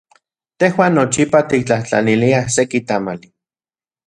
[0.61, 3.35] Tejuan nochipa tiktlajtlaniliaj seki tamali.